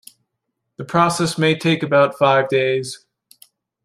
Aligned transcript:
The 0.77 0.83
process 0.83 1.37
may 1.37 1.55
take 1.55 1.83
about 1.83 2.17
five 2.17 2.49
days. 2.49 3.05